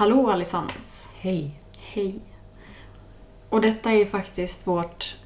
[0.00, 1.08] Hallå allesammans!
[1.14, 1.60] Hej.
[1.78, 2.20] Hej!
[3.48, 5.16] Och detta är faktiskt vårt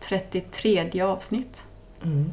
[0.00, 1.66] 33 avsnitt.
[2.02, 2.32] Mm.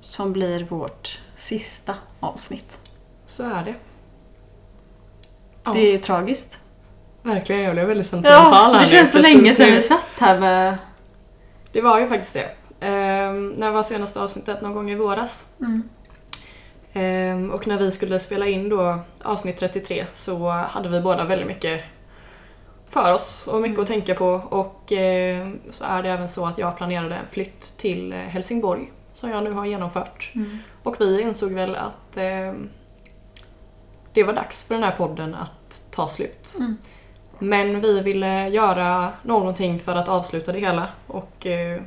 [0.00, 2.78] Som blir vårt sista avsnitt.
[3.26, 3.74] Så är det.
[5.64, 6.60] Ja, Det är tragiskt.
[7.22, 7.62] verkligen.
[7.62, 10.78] Jag blev väldigt sentimental här det känns så länge sedan vi satt här med...
[11.72, 12.50] Det var ju faktiskt det.
[12.86, 14.62] Ehm, när var senaste avsnittet?
[14.62, 15.46] Någon gång i våras.
[15.60, 15.88] Mm.
[16.92, 21.46] Ehm, och när vi skulle spela in då avsnitt 33 så hade vi båda väldigt
[21.48, 21.80] mycket
[22.88, 23.80] för oss och mycket Mm.
[23.82, 24.26] att tänka på.
[24.50, 28.92] Och eh, så är det även så att jag planerade en flytt till eh, Helsingborg
[29.12, 30.32] som jag nu har genomfört.
[30.34, 30.58] Mm.
[30.82, 32.52] Och vi insåg väl att eh,
[34.12, 36.56] det var dags för den här podden att ta slut.
[36.58, 36.76] Mm.
[37.38, 40.88] Men vi ville göra någonting för att avsluta det hela.
[41.06, 41.82] Och, eh,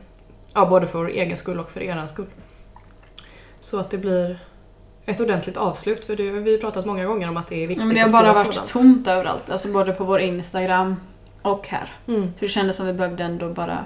[0.54, 2.30] ja, både för vår egen skull och för er skull.
[3.60, 4.40] Så att det blir
[5.06, 6.06] ett ordentligt avslut.
[6.06, 8.02] För det, vi har pratat många gånger om att det är Ja, viktigt men det
[8.02, 8.74] har att bara varit sådant.
[8.74, 9.50] tomt överallt.
[9.50, 10.96] Alltså både på vår Instagram
[11.42, 11.94] och här.
[12.08, 12.22] Mm.
[12.24, 13.86] Så det kändes som vi behövde ändå bara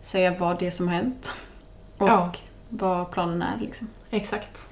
[0.00, 1.32] säga vad det är som har hänt.
[1.98, 2.32] Och Ja.
[2.68, 3.88] vad planen är liksom.
[4.10, 4.66] Exakt.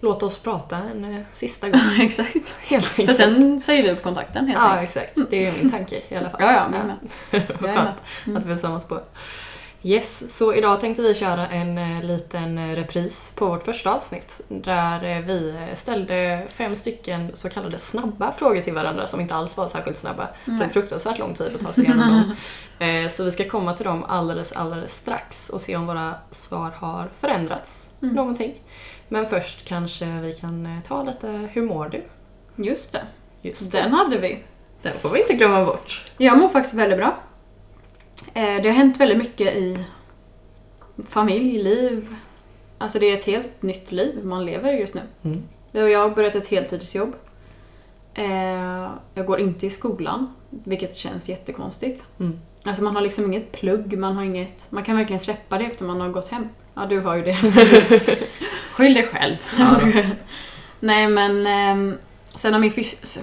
[0.00, 1.80] Låt oss prata en eh, sista gång.
[2.00, 2.54] Exakt.
[2.60, 3.18] Helt För enkelt.
[3.18, 4.96] sen säger vi upp kontakten helt Ja, enkelt.
[4.96, 5.30] exakt.
[5.30, 6.40] Det är min tanke i alla fall.
[6.42, 6.96] Ja, ja, men med.
[7.60, 8.36] Vad Jag är skönt med.
[8.38, 9.02] att vi är samma spår.
[9.86, 14.40] Yes, så idag tänkte vi köra en eh, liten eh, repris på vårt första avsnitt
[14.48, 19.56] där eh, vi ställde fem stycken så kallade snabba frågor till varandra som inte alls
[19.56, 20.28] var särskilt snabba.
[20.44, 22.36] Det tog fruktansvärt lång tid att ta sig igenom dem.
[23.10, 27.10] Så vi ska komma till dem alldeles, alldeles strax och se om våra svar har
[27.20, 28.14] förändrats Mm.
[28.14, 28.54] någonting.
[29.08, 32.04] Men först kanske vi kan ta lite Hur mår du?
[32.64, 33.02] Just det.
[33.42, 33.80] Just det.
[33.80, 34.38] Den hade vi.
[34.82, 36.04] Den får vi inte glömma bort.
[36.18, 37.16] Jag mår faktiskt väldigt bra.
[38.34, 39.78] Eh, Det har hänt väldigt mycket i
[41.08, 42.16] familj, liv.
[42.78, 45.00] Alltså det är ett helt nytt liv man lever just nu.
[45.22, 45.42] Mm.
[45.92, 47.14] Jag har börjat ett heltidsjobb.
[48.14, 52.04] Eh, Jag går inte i skolan, vilket känns jättekonstigt.
[52.20, 52.40] Mm.
[52.64, 54.66] Alltså man har liksom inget plugg, man har inget...
[54.70, 56.48] Man kan verkligen släppa det efter man har gått hem.
[56.74, 57.34] Ja, du har ju det.
[58.72, 59.36] Skyll dig själv.
[59.58, 59.76] Ja.
[60.80, 61.98] Nej men ehm,
[62.34, 63.20] sen har min fys-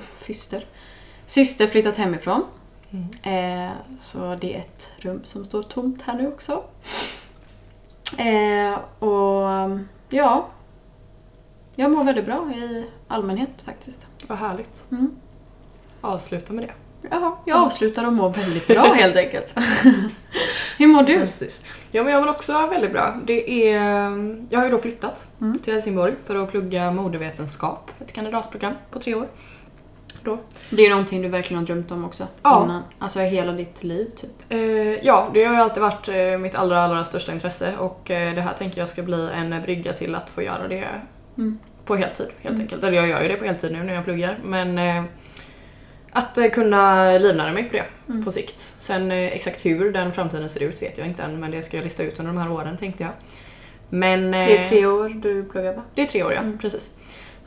[1.25, 2.44] syster flyttat hemifrån.
[2.91, 3.68] Mm.
[3.68, 6.63] Eh, så det är ett rum som står tomt här nu också.
[8.18, 8.79] Eh,
[9.09, 9.79] och
[10.09, 10.47] ja,
[11.75, 14.07] jag mår väldigt bra i allmänhet faktiskt.
[14.28, 14.85] Vad härligt.
[14.91, 15.12] Mm.
[16.01, 16.74] Avsluta med det.
[17.09, 19.56] Jaha, jag avslutar och mår väldigt bra helt enkelt.
[20.78, 21.13] Hur mår du?
[21.13, 21.62] Precis.
[21.91, 23.16] Ja, men jag mår också väldigt bra.
[23.25, 23.80] Det är,
[24.50, 25.59] jag har ju då flyttat Mm.
[25.59, 29.28] till Helsingborg för att plugga modevetenskap, ett kandidatprogram på tre år.
[30.23, 30.39] Då.
[30.69, 32.27] Det är någonting du verkligen har drömt om också.
[32.43, 32.63] Ja.
[32.63, 34.31] Innan, alltså hela ditt liv typ.
[34.49, 34.59] Eh,
[35.05, 38.41] ja, det har ju alltid varit eh, mitt allra, allra största intresse och eh, det
[38.41, 40.87] här tänker jag ska bli en brygga till att få göra det
[41.37, 41.59] Mm.
[41.85, 42.61] på heltid helt Mm.
[42.61, 42.83] enkelt.
[42.83, 45.03] Eller jag gör ju det på heltid nu när jag pluggar men eh,
[46.11, 48.25] att eh, kunna livnära mig på det Mm.
[48.25, 48.59] på sikt.
[48.59, 51.77] Sen eh, exakt hur den framtiden ser ut vet jag inte än men det ska
[51.77, 53.11] jag lista ut under de här åren tänkte jag.
[53.89, 55.83] Men, Det är eh, tre år du pluggar va?
[55.95, 56.57] Det är tre år ja, Mm.
[56.57, 56.97] precis.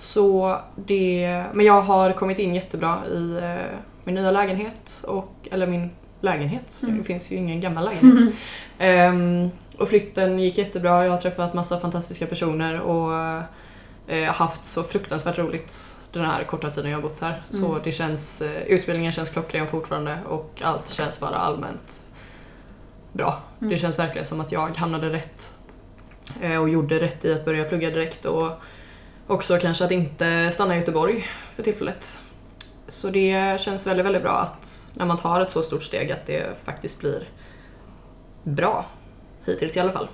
[0.05, 5.67] Så det, men jag har kommit in jättebra i eh, min nya lägenhet, och, eller
[5.67, 6.99] min lägenhet, Mm.
[6.99, 8.35] det finns ju ingen gammal lägenhet.
[8.79, 13.13] Ehm, och flytten gick jättebra, jag har träffat massa fantastiska personer och
[14.15, 17.43] eh, haft så fruktansvärt roligt den här korta tiden jag har bott här.
[17.51, 17.81] Så Mm.
[17.85, 22.03] det känns, eh, utbildningen känns klockren fortfarande och allt känns bara allmänt
[23.13, 23.43] bra.
[23.61, 23.71] Mm.
[23.71, 25.53] Det känns verkligen som att jag hamnade rätt
[26.61, 28.51] och gjorde rätt i att börja plugga direkt och
[29.27, 32.19] också kanske att inte stanna i Göteborg för tillfället.
[32.89, 36.27] Så det känns väldigt, väldigt bra att när man tar ett så stort steg att
[36.27, 37.29] det faktiskt blir
[38.43, 38.87] bra.
[39.47, 40.09] Hittills i alla fall.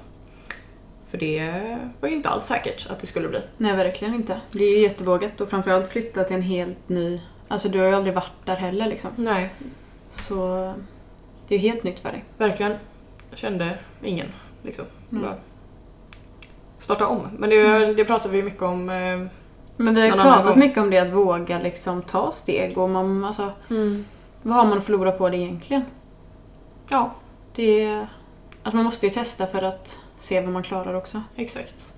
[1.11, 3.41] För det var ju inte alls säkert att det skulle bli.
[3.57, 4.41] Nej, verkligen inte.
[4.53, 7.21] Det är ju jättevågat och framförallt flytta till en helt ny...
[7.49, 9.11] Alltså du har ju aldrig varit där heller liksom.
[9.17, 9.51] Nej,
[10.09, 10.35] Så
[11.49, 12.25] det är ju helt nytt för dig.
[12.39, 12.73] verkligen.
[13.31, 14.27] Jag kände ingen
[14.63, 14.85] liksom.
[15.13, 15.23] Mm.
[15.23, 15.35] Bara
[16.81, 17.29] starta om.
[17.39, 18.91] Men det, det pratar vi mycket om.
[18.91, 18.97] eh,
[19.77, 23.25] Men vi har ju pratat mycket om det, att våga liksom ta steg och man,
[23.25, 23.53] alltså,
[24.43, 25.83] vad har man att förlora på det egentligen?
[26.89, 27.11] Ja,
[27.55, 28.09] Det är,
[28.63, 31.23] alltså man måste ju testa för att se vad man klarar också.
[31.37, 31.95] Exakt.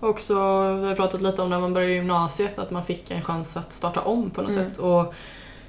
[0.00, 0.34] Och också,
[0.80, 3.72] vi har pratat lite om när man började gymnasiet, att man fick en chans att
[3.72, 4.70] starta om på något Mm.
[4.70, 4.78] sätt.
[4.78, 5.14] Och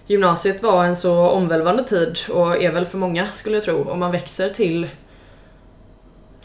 [0.07, 3.77] gymnasiet var en så omvälvande tid och är väl för många skulle jag tro.
[3.77, 4.89] Och man växer till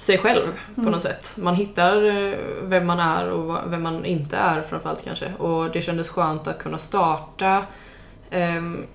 [0.03, 0.93] sig själv på Mm.
[0.93, 1.37] något sätt.
[1.39, 5.33] Man hittar eh, vem man är och vem man inte är framförallt kanske.
[5.39, 7.65] Och det kändes skönt att kunna starta
[8.31, 8.87] ehm,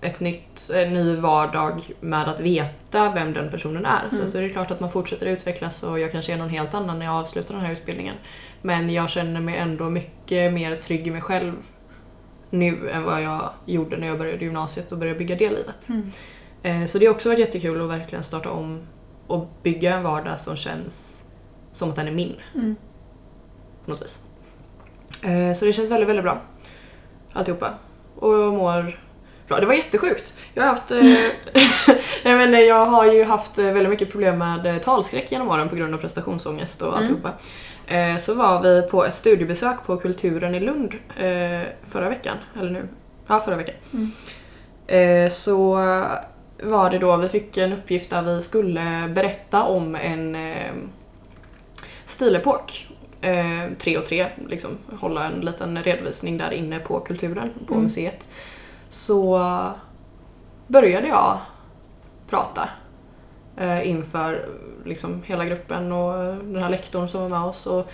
[0.00, 4.08] ett nytt, en ny vardag med att veta vem den personen är.
[4.08, 4.30] Sen Mm.
[4.30, 6.98] så är det klart att man fortsätter utvecklas och jag kanske är någon helt annan
[6.98, 8.14] när jag avslutar den här utbildningen.
[8.62, 11.52] Men jag känner mig ändå mycket mer trygg i mig själv
[12.50, 15.88] nu än vad jag gjorde när jag började gymnasiet och började bygga det livet.
[15.88, 16.10] Mm.
[16.62, 18.80] Eh, Så det har också varit jättekul att verkligen starta om
[19.30, 21.24] och bygga en vardag som känns
[21.72, 22.76] som att den är min Mm.
[23.84, 24.24] på något vis.
[25.24, 26.40] Eh, Så det känns väldigt, väldigt bra.
[27.32, 27.70] Alltihopa.
[28.16, 29.00] Och jag mår
[29.48, 29.60] bra.
[29.60, 30.34] Det var jättesjukt.
[30.54, 30.90] Jag har haft...
[30.90, 30.98] eh,
[32.24, 35.68] Nej men jag har ju haft eh, väldigt mycket problem med eh, talskräck genom åren
[35.68, 37.00] på grund av prestationsångest och Mm.
[37.00, 37.32] alltihopa.
[37.86, 42.36] Eh, Så var vi på ett studiebesök på Kulturen i Lund eh, förra veckan.
[42.60, 42.88] Eller nu?
[43.26, 43.74] Ja, förra veckan.
[43.92, 44.10] Mm.
[45.24, 45.78] Eh, Så
[46.62, 50.72] var det då vi fick en uppgift där vi skulle berätta om en eh,
[52.04, 52.86] stilepok.
[53.20, 54.70] Eh, tre och tre, liksom
[55.00, 57.82] hålla en liten redovisning där inne på kulturen, på Mm.
[57.84, 58.28] museet.
[58.88, 59.38] Så
[60.66, 61.38] började jag
[62.28, 62.68] prata
[63.56, 64.48] eh, inför
[64.84, 67.66] liksom hela gruppen och den här lektorn som var med oss.
[67.66, 67.90] Och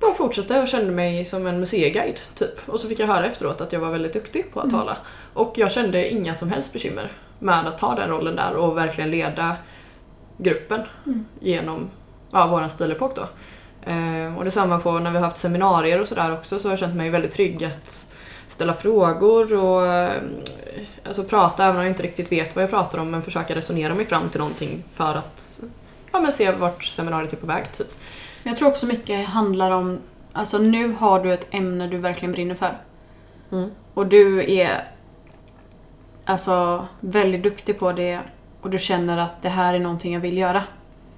[0.00, 2.68] bara fortsatte och kände mig som en museiguide typ.
[2.68, 4.80] Och så fick jag höra efteråt att jag var väldigt duktig på att Mm.
[4.80, 4.96] tala.
[5.34, 7.12] Och jag kände inga som helst bekymmer
[7.44, 9.56] med att ta den rollen där och verkligen leda
[10.36, 11.26] gruppen Mm.
[11.40, 11.90] genom
[12.30, 13.22] ja, våran stilepok då.
[13.90, 16.78] Eh, och detsamma på när vi har haft seminarier och sådär också så har jag
[16.78, 18.14] känt mig väldigt trygg att
[18.48, 20.22] ställa frågor och eh,
[21.06, 23.94] alltså prata även om jag inte riktigt vet vad jag pratar om men försöka resonera
[23.94, 25.60] mig fram till någonting för att
[26.12, 27.94] ja, men se vart seminariet är på väg typ.
[28.42, 29.98] Jag tror också mycket handlar om,
[30.32, 32.78] alltså nu har du ett ämne du verkligen brinner för.
[33.52, 33.70] Mm.
[33.94, 34.93] Och du är
[36.24, 38.18] alltså väldigt duktig på det
[38.60, 40.62] och du känner att det här är någonting jag vill göra.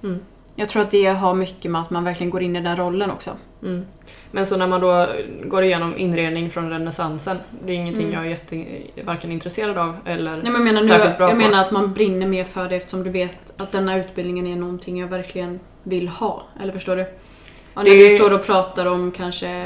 [0.03, 0.19] Mm.
[0.55, 3.11] Jag tror att det har mycket med att man verkligen går in i den rollen
[3.11, 3.31] också.
[3.63, 3.85] Mm.
[4.31, 5.07] Men så när man då
[5.43, 8.15] går igenom inredning från renässansen, det är ingenting Mm.
[8.15, 8.65] jag är jätte,
[9.03, 10.31] varken intresserad av eller...
[10.31, 11.37] Nej, men jag menar, Särskilt nu, bra jag på.
[11.49, 14.99] menar att man brinner mer för det eftersom du vet att denna utbildningen är någonting
[14.99, 16.43] jag verkligen vill ha.
[16.61, 17.01] Eller förstår du?
[17.01, 19.65] Ja, när Det- vi står och pratar om kanske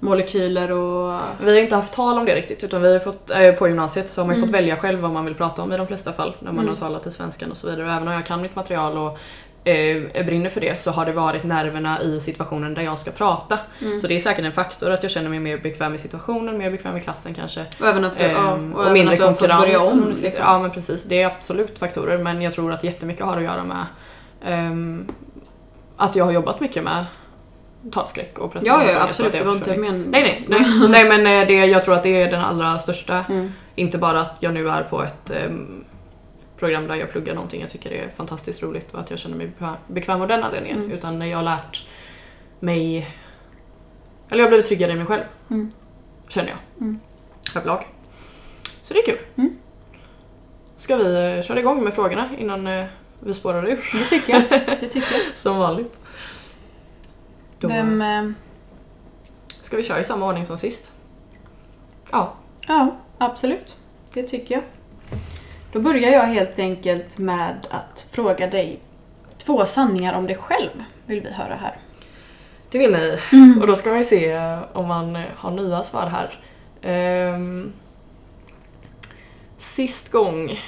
[0.00, 1.20] molekyler och...
[1.40, 4.08] Vi har inte haft tal om det riktigt utan vi har fått, eh, på gymnasiet
[4.08, 4.48] så har man ju Mm.
[4.48, 6.68] fått välja själv vad man vill prata om i de flesta fall när man Mm.
[6.68, 7.86] har talat till svenskan och så vidare.
[7.86, 9.18] Och även om jag kan mitt material och
[9.64, 13.58] eh, brinner för det så har det varit nerverna i situationen där jag ska prata.
[13.82, 13.98] Mm.
[13.98, 16.70] Så det är säkert en faktor att jag känner mig mer bekväm i situationen, mer
[16.70, 17.64] bekväm i klassen kanske.
[17.80, 19.60] Och även att du, Ehm, och och mindre att konkurrens.
[19.60, 20.44] börja om Liksom.
[20.46, 23.64] Ja men precis, det är absolut faktorer men jag tror att jättemycket har att göra
[23.64, 23.86] med
[24.44, 25.06] ehm,
[25.96, 27.04] att jag har jobbat mycket med
[27.92, 28.94] talskräck och Ja, prestationsångest.
[28.94, 29.32] ja och absolut.
[29.32, 30.02] Det var inte men...
[30.02, 33.24] Nej, nej, nej, nej men eh, det, jag tror att det är den allra största.
[33.28, 33.52] Mm.
[33.74, 35.84] Inte bara att jag nu är på ett ehm,
[36.58, 39.50] program där jag pluggar någonting jag tycker är fantastiskt roligt och att jag känner mig
[39.88, 40.78] bekväm- av den anledningen.
[40.78, 40.92] Mm.
[40.92, 41.86] Utan när jag har lärt
[42.60, 42.96] mig,
[44.28, 45.24] eller jag har blivit tryggare i mig själv.
[45.50, 45.70] Mm.
[46.28, 46.58] Känner jag.
[46.80, 47.00] Mm.
[47.56, 47.86] Överlag.
[48.82, 49.18] Så det är kul.
[49.36, 49.56] Mm.
[50.76, 52.84] Ska vi eh, köra igång med frågorna innan eh,
[53.20, 53.84] vi spårar ur?
[53.92, 54.42] Det tycker jag.
[54.80, 55.36] Det tycker jag.
[55.36, 56.00] Som vanligt.
[57.60, 58.02] Då Vem...
[58.02, 58.30] eh,
[59.60, 60.92] ska vi köra i samma ordning som sist.
[62.12, 62.34] Ja.
[62.66, 63.76] Ja, absolut.
[64.12, 64.64] Det tycker jag.
[65.72, 68.80] Då börjar jag helt enkelt med att fråga dig
[69.38, 70.70] två sanningar om dig själv,
[71.06, 71.76] vill vi höra här.
[72.70, 73.18] Det vill ni.
[73.32, 73.60] Mm.
[73.60, 74.38] Och då ska man ju se
[74.72, 76.40] om man har nya svar här.
[76.82, 77.72] Ehm,
[79.56, 80.60] sist gång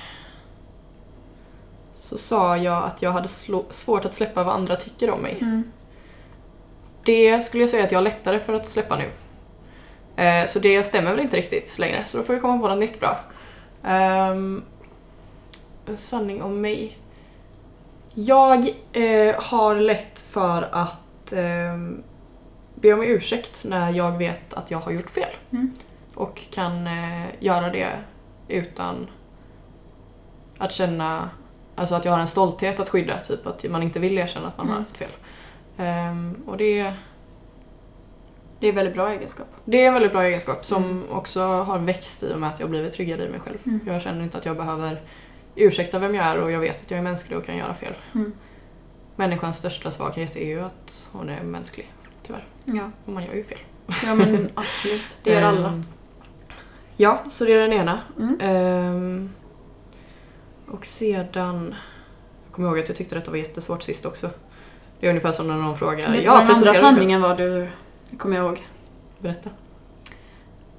[1.95, 3.29] så sa jag att jag hade
[3.71, 5.39] svårt att släppa vad andra tycker om mig.
[5.41, 5.73] Mm.
[7.05, 9.11] Det skulle jag säga att jag har lättare för att släppa nu.
[10.23, 12.79] Eh, så det stämmer väl inte riktigt längre, så då får vi komma på något
[12.79, 13.17] nytt bra.
[13.85, 14.63] Ehm,
[15.87, 16.99] en sanning om mig.
[18.15, 22.03] Jag eh, har lätt för att ehm,
[22.75, 25.31] be om ursäkt när jag vet att jag har gjort fel.
[25.53, 25.73] Mm.
[26.15, 27.91] Och kan eh, göra det
[28.49, 29.07] utan
[30.59, 31.31] att känna
[31.77, 34.59] Alltså att jag har en stolthet att skydda, typ att man inte vill erkänna att
[34.59, 34.85] man har Mm.
[34.85, 35.11] haft fel.
[35.81, 36.93] Ehm, och det,
[38.61, 39.47] Det är väldigt bra egenskap.
[39.65, 41.11] det är en väldigt bra egenskap som Mm.
[41.11, 43.59] också har växt i och med att jag har blivit tryggare i mig själv.
[43.67, 43.81] Mm.
[43.87, 45.01] Jag känner inte att jag behöver
[45.55, 47.95] ursäkta vem jag är och jag vet att jag är mänsklig och kan göra fel.
[48.15, 48.33] Mm.
[49.17, 52.47] Människans största svaghet är ju att hon är mänsklig, tyvärr.
[52.65, 52.91] Ja.
[53.05, 53.59] Och man gör ju fel.
[54.07, 55.03] ja, men absolut.
[55.23, 55.69] Det gör alla.
[55.69, 55.83] Ehm,
[56.97, 58.01] Ja, så det är den ena.
[58.41, 59.31] Ehm,
[60.69, 61.75] och sedan...
[62.45, 64.31] Jag kommer ihåg att jag tyckte detta var jättesvårt sist också.
[65.01, 66.11] Det är ungefär som när någon frågar...
[66.11, 67.69] Vet du vad den andra sanningen var du,
[68.19, 68.67] kommer jag ihåg?
[69.19, 69.51] det?" Berätta.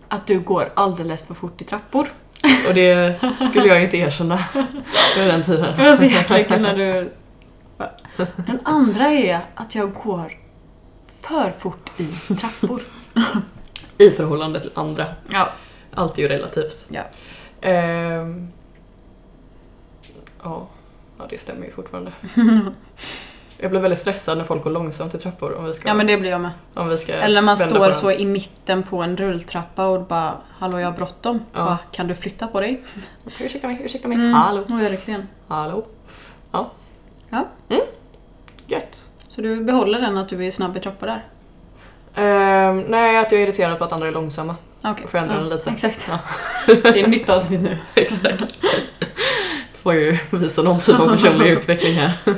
[0.07, 2.07] Att du går alldeles för fort i trappor.
[2.67, 4.39] Och det skulle jag inte erkänna
[5.17, 5.73] vid den tiden.
[5.77, 7.13] Det var så jäkla kul när du...
[8.35, 10.37] Den andra är att jag går
[11.21, 12.81] för fort i trappor.
[13.97, 15.05] I förhållande till andra.
[15.31, 15.49] Ja.
[15.93, 16.87] Allt är ju relativt.
[16.89, 17.01] Ja.
[17.61, 18.47] Ehm,
[20.43, 20.67] ja.
[21.17, 22.11] ja, det stämmer ju fortfarande.
[23.61, 25.87] Jag blir väldigt stressad när folk går långsamt i trappor om vi ska...
[25.87, 26.51] Ja men det blir jag med.
[26.73, 30.37] om vi ska Eller när man står så i mitten på en rulltrappa och bara
[30.57, 31.45] Hallå jag har bråttom.
[31.53, 31.65] Ja.
[31.65, 32.83] Bara, kan du flytta på dig?
[33.39, 34.17] Ursäkta mig, ursäkta mig.
[34.17, 34.33] Mm.
[34.33, 34.63] Hallå.
[34.67, 35.27] Ja, verkligen.
[35.47, 35.85] Hallå.
[36.51, 36.71] Ja.
[37.29, 37.47] Ja.
[37.69, 37.81] Mm.
[38.67, 39.09] Gött.
[39.27, 41.25] Så du behåller den att du är snabb i trappor där?
[42.15, 44.55] Ehm, nej, att jag är irriterad på att andra är långsamma.
[44.85, 45.07] Okej.
[45.07, 45.69] Får jag ändra den lite?
[45.69, 46.09] Exakt.
[46.09, 46.19] Ja.
[46.67, 47.77] Det är ett nytt avsnitt nu.
[47.95, 48.43] Exakt.
[49.81, 52.13] Får ju visa någon typ av personlig utveckling här.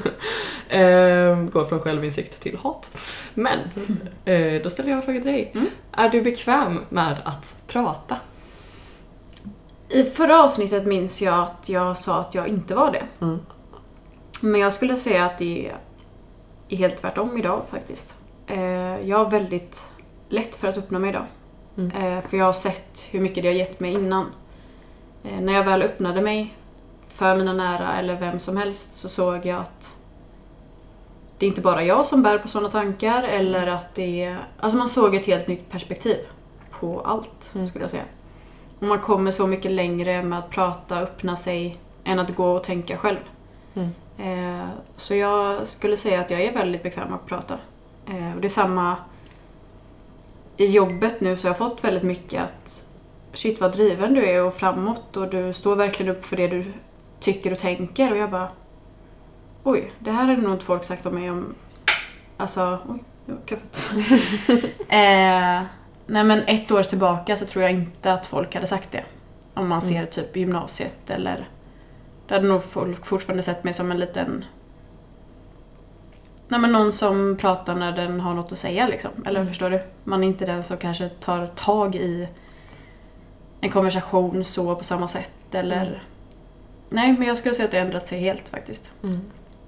[0.69, 2.97] Ehm, Går från självinsikt till hat.
[3.33, 3.59] Men,
[4.25, 5.51] eh, då ställer jag en fråga till dig.
[5.55, 5.67] Mm.
[5.91, 8.17] Är du bekväm med att prata?
[9.89, 13.03] I förra avsnittet minns jag att jag sa att jag inte var det.
[13.25, 13.39] Mm.
[14.41, 15.71] Men jag skulle säga att det
[16.69, 18.15] är helt tvärtom idag faktiskt.
[18.47, 18.59] Eh,
[19.07, 19.91] Jag har väldigt
[20.29, 21.25] lätt för att öppna mig idag.
[21.77, 21.91] Mm.
[21.91, 24.25] Eh, För jag har sett hur mycket det har gett mig innan.
[25.23, 26.53] Eh, När jag väl öppnade mig
[27.13, 29.95] för mina nära eller vem som helst så såg jag att
[31.37, 34.37] det är inte bara jag som bär på sådana tankar eller att det är...
[34.59, 36.17] Alltså man såg ett helt nytt perspektiv
[36.79, 37.67] på allt Mm.
[37.67, 38.03] skulle jag säga.
[38.79, 42.63] Och man kommer så mycket längre med att prata, öppna sig än att gå och
[42.63, 43.17] tänka själv.
[43.73, 43.89] Mm.
[44.59, 47.53] Eh, Så jag skulle säga att jag är väldigt bekväm med att prata.
[48.07, 48.95] Eh, Och det är samma
[50.57, 52.85] i jobbet nu så har jag fått väldigt mycket att
[53.33, 56.65] shit vad driven du är och framåt och du står verkligen upp för det du
[57.23, 58.49] tycker och tänker och jag bara
[59.63, 61.55] oj, det här hade nog inte folk sagt om mig om
[62.37, 63.81] alltså, oj, det var kaffet.
[64.89, 65.63] eh,
[66.05, 69.03] nej men ett år tillbaka så tror jag inte att folk hade sagt det.
[69.53, 70.07] Om man ser Mm.
[70.07, 71.49] typ gymnasiet eller
[72.27, 74.45] då hade nog folk fortfarande sett mig som en liten
[76.47, 79.11] Nej men någon som pratar när den har något att säga liksom.
[79.25, 79.47] Eller Mm.
[79.49, 79.81] förstår du?
[80.03, 82.27] Man är inte den som kanske tar tag i
[83.61, 85.85] en konversation så på samma sätt eller...
[85.85, 85.99] Mm.
[86.93, 88.89] Nej men jag skulle säga att det har ändrat sig helt faktiskt.
[89.03, 89.21] Mm.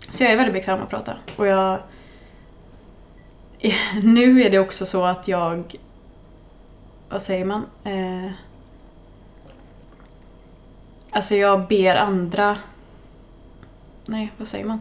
[0.10, 1.18] Så jag är väldigt bekväm att prata.
[1.36, 1.80] Och jag...
[4.04, 5.76] Nu är det också så att jag...
[7.10, 7.66] Vad säger man?
[7.84, 8.32] Eh...
[11.10, 12.58] Alltså jag ber andra...
[14.06, 14.80] Nej, vad säger man?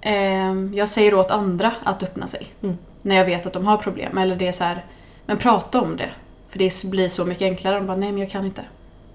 [0.00, 2.46] Eh, jag säger åt andra att öppna sig.
[2.62, 2.76] Mm.
[3.02, 4.18] När jag vet att de har problem.
[4.18, 4.84] Eller det är så här,
[5.26, 6.10] men prata om det.
[6.48, 7.76] För det blir så mycket enklare.
[7.76, 8.64] De bara, nej men jag kan inte.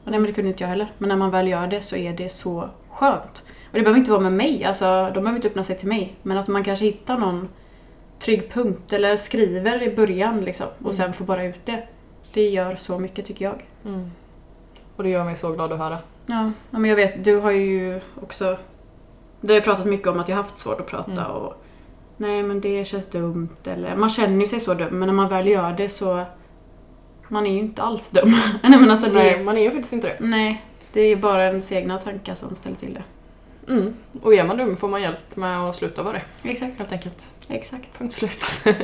[0.07, 0.91] Och nej men det kunde inte jag heller.
[0.97, 3.43] Men när man väl gör det så är det så skönt.
[3.67, 6.15] Och det behöver inte vara med mig, alltså de behöver inte öppna sig till mig.
[6.23, 7.49] Men att man kanske hittar någon
[8.19, 10.67] trygg punkt eller skriver i början liksom.
[10.77, 10.93] Och Mm.
[10.93, 11.87] sen får bara ut det.
[12.33, 13.65] Det gör så mycket tycker jag.
[13.85, 14.11] Mm.
[14.95, 15.97] Och det gör mig så glad att höra.
[16.25, 18.57] Ja, men jag vet, du har ju också...
[19.41, 21.25] Du har ju pratat mycket om att jag har haft svårt att prata Mm.
[21.25, 21.53] och...
[22.17, 23.95] Nej men det känns dumt eller...
[23.95, 26.23] Man känner ju sig så dum men när man väl gör det så...
[27.27, 28.35] Man är ju inte alls dum.
[28.63, 29.13] nej men alltså det...
[29.13, 30.17] Nej, man är ju faktiskt inte det.
[30.19, 30.63] Nej.
[30.93, 33.03] Det är ju bara ens egna tankar som ställer till det.
[33.67, 33.93] Mm.
[34.21, 36.49] Och är man dum får man hjälp med att sluta vara det.
[36.49, 36.79] Exakt.
[36.79, 37.29] Helt enkelt.
[37.49, 37.97] Exakt.
[37.97, 38.61] Punkt slut.
[38.65, 38.77] Nej,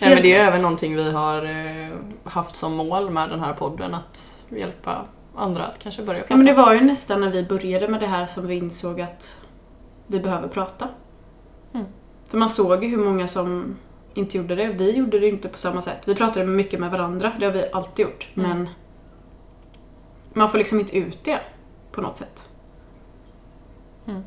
[0.00, 0.50] men det är rätt.
[0.52, 5.04] även någonting vi har eh, haft som mål med den här podden, att hjälpa
[5.36, 6.32] andra att kanske börja prata.
[6.32, 9.00] Ja men det var ju nästan när vi började med det här som vi insåg
[9.00, 9.36] att
[10.06, 10.88] vi behöver prata.
[11.74, 11.86] Mm.
[12.28, 13.76] För man såg ju hur många som
[14.14, 14.66] inte gjorde det.
[14.66, 15.98] Vi gjorde det inte på samma sätt.
[16.04, 18.28] Vi pratade mycket med varandra, det har vi alltid gjort.
[18.34, 18.48] Mm.
[18.50, 18.68] Men
[20.32, 21.40] man får liksom inte ut det
[21.92, 22.48] på något sätt.
[24.06, 24.22] Mm.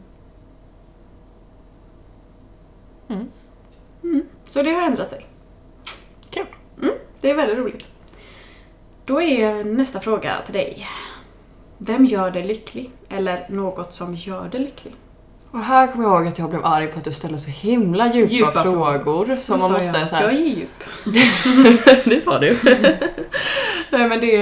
[3.07, 3.27] Mm.
[4.03, 4.25] Mm.
[4.43, 5.25] Så det har ändrat sig.
[6.29, 6.45] Kul.
[6.81, 7.87] Mm, det är väldigt roligt.
[9.05, 10.87] Då är nästa fråga till dig.
[11.77, 12.91] Vem gör dig lycklig?
[13.09, 14.95] Eller något som gör dig lycklig?
[15.51, 18.13] Och här kommer jag ihåg att jag blev arg på att du ställer så himla
[18.13, 19.37] djupa, Djupa frågor.
[19.37, 20.07] Som Vad man måste jag?
[20.07, 20.83] så här, Jag är djup.
[22.05, 22.57] det sa du.
[23.91, 24.35] Nej men det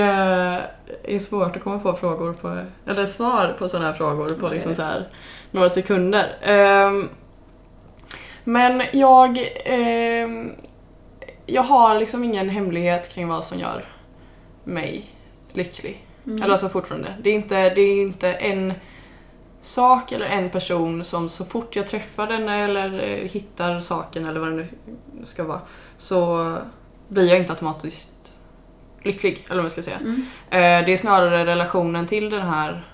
[1.03, 4.75] är svårt att komma på frågor på, eller svar på sådana här frågor på liksom
[4.75, 5.07] så här
[5.51, 6.37] några sekunder.
[6.41, 7.09] Ehm,
[8.43, 10.51] men jag, ehm,
[11.45, 13.85] jag har liksom ingen hemlighet kring vad som gör
[14.63, 15.11] mig
[15.53, 16.05] lycklig.
[16.27, 16.41] Mm.
[16.41, 17.13] Eller alltså fortfarande.
[17.21, 18.73] Det är, inte, det är inte en
[19.65, 24.39] sak eller en person som så fort jag träffar den eller eh, hittar saken eller
[24.39, 24.67] vad det nu
[25.23, 25.59] ska vara
[25.97, 26.57] så
[27.07, 28.11] blir jag inte automatiskt
[29.03, 29.97] lycklig, eller vad man ska säga.
[29.97, 30.15] Mm.
[30.49, 32.87] Eh, Det är snarare relationen till den här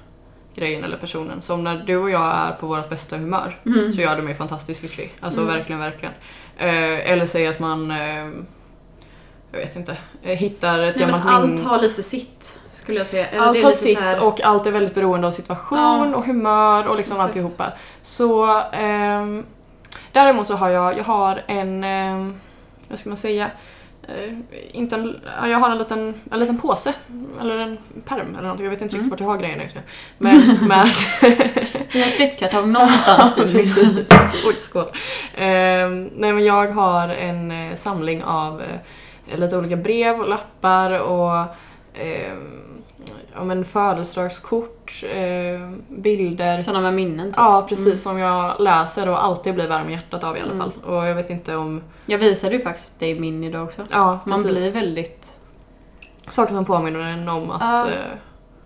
[0.56, 1.42] grejen eller personen.
[1.42, 3.92] Som när du och jag är på vårt bästa humör Mm.
[3.92, 5.14] så gör det mig fantastiskt lycklig.
[5.20, 5.54] Alltså Mm.
[5.54, 6.14] verkligen, verkligen.
[6.58, 7.92] Eh, Eller säg att man,
[9.52, 13.28] jag vet inte, eh, hittar ett Nej, gammalt allt har lite sitt, skulle jag säga.
[13.28, 15.78] Eller Allt har sitt här- och allt är väldigt beroende av situation
[16.12, 16.16] Ja.
[16.16, 17.30] och humör och liksom Exakt.
[17.30, 17.72] alltihopa.
[18.02, 19.46] Så ehm,
[20.12, 22.40] däremot så har jag, jag har en, ehm,
[22.90, 23.48] vad ska man säga,
[24.08, 24.34] eh,
[24.72, 26.94] inte en, ja, jag har en liten, en liten påse
[27.42, 28.64] eller en perm eller någonting.
[28.66, 29.04] Jag vet inte Mm.
[29.04, 29.82] riktigt vart jag har grejerna just nu.
[30.18, 30.88] Men med,
[31.94, 33.36] I en flyttkartong någonstans.
[33.52, 34.08] Precis.
[34.48, 34.86] Oj, skål.
[35.36, 38.68] Ehm, nej men jag har en eh, samling av eh,
[39.38, 41.40] lite olika brev och lappar och
[41.94, 42.62] ehm,
[43.36, 46.60] ja, men födelsedagskort, eh, bilder.
[46.62, 47.38] Sådana med minnen typ.
[47.38, 48.04] Ja, precis.
[48.04, 50.60] Som jag läser och alltid blir varm i hjärtat av i alla Mm.
[50.60, 50.72] fall.
[50.86, 51.82] Och jag vet inte om...
[52.06, 53.82] Jag visade ju faktiskt dig min idag också.
[53.92, 54.72] Ja, Man precis.
[54.74, 55.40] blir väldigt...
[56.28, 57.62] Saker som påminner en om att...
[57.62, 57.88] Ja.
[57.88, 57.94] Eh,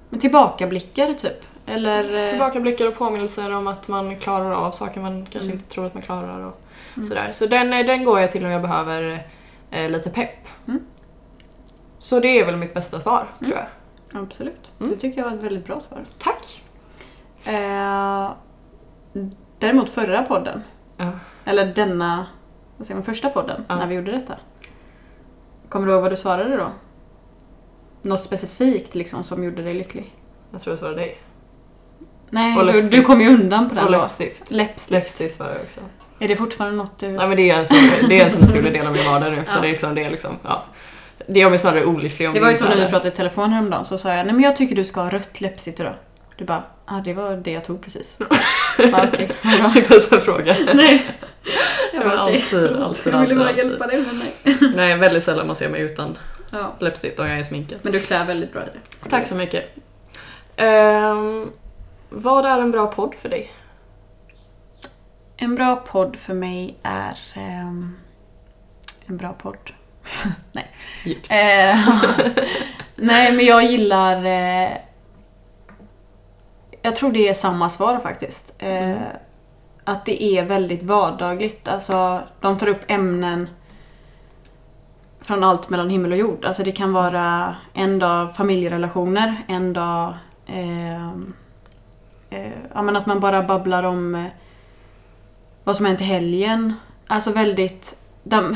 [0.10, 1.46] Men tillbakablickar typ.
[1.66, 2.24] Eller...
[2.24, 5.58] eh, tillbakablickar och påminnelser om att man klarar av saker man kanske Mm.
[5.58, 6.62] inte tror att man klarar och
[6.96, 7.04] Mm.
[7.08, 7.30] sådär.
[7.32, 9.28] Så den, eh, den går jag till om jag behöver
[9.72, 10.48] eh, lite pepp.
[10.68, 10.80] Mm.
[11.98, 13.66] Så det är väl mitt bästa svar, tror jag.
[14.22, 14.72] Absolut.
[14.80, 14.92] Mm.
[14.92, 16.06] Det tycker jag var ett väldigt bra svar.
[16.18, 16.62] Tack!
[17.46, 18.32] Eh,
[19.60, 20.62] däremot förra podden,
[20.98, 21.12] Ja.
[21.46, 22.26] eller denna,
[22.78, 23.76] vad säger man, första podden, Ja.
[23.76, 24.36] när vi gjorde detta.
[25.70, 26.72] Kommer du ihåg vad du svarade då?
[28.02, 30.16] Något specifikt liksom som gjorde dig lycklig?
[30.52, 31.18] Jag tror jag svarade dig.
[32.30, 34.52] Nej, du, du kom ju undan på den Och läppstift.
[34.52, 34.92] Läppstift.
[34.92, 35.82] Läppstift svarade jag också.
[36.20, 37.08] Är det fortfarande något du...
[37.08, 37.76] Nej men det är en så,
[38.10, 39.62] det är en så naturlig del av min vardag nu så Ja.
[39.62, 40.64] det är liksom, det är liksom, ja.
[41.28, 43.50] Det gör mig snarare olycklig om Det var ju så när vi pratade i telefon
[43.54, 45.94] häromdagen så sa jag nej men jag tycker du ska ha rött läppstift idag.
[46.38, 48.18] Du bara, ja ah, det var det jag tog precis.
[48.30, 49.74] ah, bra.
[49.76, 50.56] Inte ens en fråga.
[50.74, 51.06] Nej.
[51.94, 52.44] Jag Men bara, okej.
[52.54, 54.72] alltid, alltid, Jag ville bara alltid, hjälpa dig med mig.
[54.76, 56.18] Nej, väldigt sällan man ser mig utan
[56.52, 56.76] Ja.
[56.80, 57.78] läppstift och jag är sminkad.
[57.82, 58.96] Men du klär väldigt bra i det.
[58.98, 59.64] Så Tack det- så mycket.
[60.56, 61.50] Ehm,
[62.10, 63.52] vad är en bra podd för dig?
[65.38, 67.96] En bra podd för mig är ehm,
[69.06, 69.72] en bra podd.
[71.04, 71.32] Djupt.
[71.32, 71.90] Eh,
[72.96, 74.26] nej, men jag gillar...
[74.26, 74.78] Eh,
[76.82, 78.56] jag tror det är samma svar faktiskt.
[78.58, 79.04] Eh, Mm.
[79.88, 81.68] Att det är väldigt vardagligt.
[81.68, 83.50] Alltså, de tar upp ämnen
[85.22, 86.46] från allt mellan himmel och jord.
[86.46, 90.14] Alltså det kan vara en dag familjerelationer, en dag
[90.46, 91.06] eh,
[92.30, 94.30] eh, ja, men att man bara babblar om
[95.66, 96.74] vad som hänt i helgen.
[97.08, 97.98] Alltså väldigt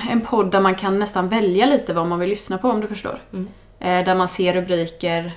[0.10, 2.88] en podd där man kan nästan välja lite vad man vill lyssna på om du
[2.88, 3.22] förstår.
[3.34, 3.48] Mm.
[3.80, 5.32] Eh, där man ser rubriker.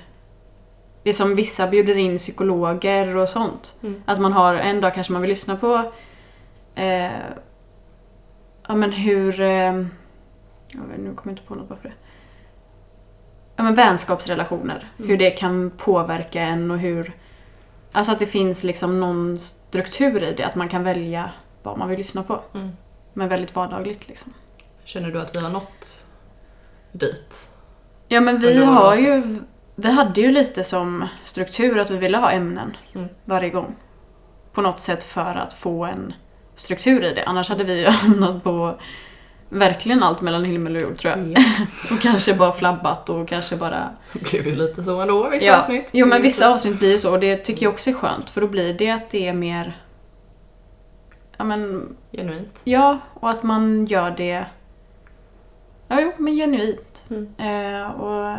[1.03, 3.75] Det är som vissa bjuder in psykologer och sånt.
[3.83, 4.03] Mm.
[4.05, 5.91] Att man har en dag kanske man vill lyssna på
[6.75, 7.11] eh,
[8.67, 11.95] ja men hur eh, vet, nu kommer jag inte på något bara för det.
[13.55, 14.91] Ja men vänskapsrelationer.
[14.97, 15.09] Mm.
[15.09, 17.13] Hur det kan påverka en och hur
[17.95, 20.43] Alltså att det finns liksom någon struktur i det.
[20.43, 21.31] Att man kan välja
[21.63, 22.39] vad man vill lyssna på.
[22.53, 22.69] Mm.
[23.13, 24.33] Men väldigt vardagligt liksom.
[24.83, 26.07] Känner du att vi har nått
[26.91, 27.49] dit?
[28.07, 29.21] Ja men vi har ju.
[29.75, 33.07] Vi hade ju lite som struktur att vi ville ha ämnen Mm.
[33.25, 33.75] varje gång.
[34.53, 36.13] På något sätt för att få en
[36.55, 37.23] struktur i det.
[37.25, 38.79] Annars hade vi ju hamnat på
[39.49, 41.29] verkligen allt mellan himmel och jord tror jag.
[41.91, 43.89] Och kanske bara flabbat och kanske bara...
[44.13, 45.57] Det blev ju lite så ändå vissa Ja.
[45.57, 45.89] avsnitt.
[45.91, 48.41] Jo men vissa avsnitt blir ju så och det tycker jag också är skönt för
[48.41, 49.77] då blir det att det är mer...
[51.37, 52.61] Ja men, Genuint.
[52.65, 54.45] ja och att man gör det...
[55.87, 57.05] Ja jo men genuint.
[57.09, 57.33] Mm.
[57.37, 58.37] Eh, och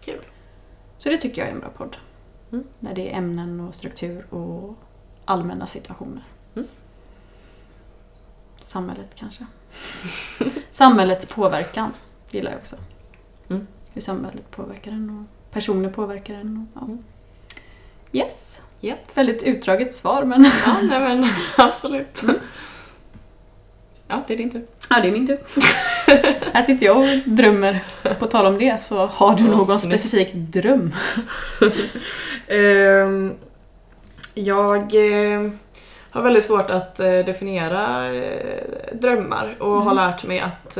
[0.00, 0.24] Kul.
[0.98, 1.96] Så det tycker jag är en bra podd.
[2.52, 2.64] Mm.
[2.78, 4.76] När det är ämnen och struktur och
[5.24, 6.22] allmänna situationer.
[6.54, 6.68] Mm.
[8.62, 9.46] Samhället kanske.
[10.70, 11.92] Samhällets påverkan
[12.30, 12.76] gillar jag också.
[13.48, 13.66] Mm.
[13.92, 16.68] Hur samhället påverkar en och personer påverkar en.
[16.74, 16.84] Och, ja.
[16.84, 17.04] Mm.
[18.12, 18.60] Yes.
[18.80, 18.98] Japp.
[19.14, 22.22] Väldigt utdraget svar men Ja, nej men absolut.
[24.08, 24.62] Ja, det är din tur.
[24.90, 25.38] ja, det är min tur.
[26.52, 27.80] Här sitter jag och drömmer.
[28.18, 30.00] På tal om det så har du någon snyggt.
[30.00, 30.94] specifik dröm?
[32.48, 33.34] Ehm,
[34.34, 35.50] jag eh,
[36.10, 39.96] har väldigt svårt att eh, definiera eh, drömmar och har Mm.
[39.96, 40.78] lärt mig att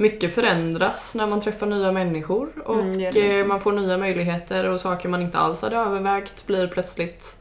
[0.00, 3.38] mycket förändras när man träffar nya människor och Mm, det.
[3.40, 7.38] eh, man får nya möjligheter och saker man inte alls hade övervägt blir plötsligt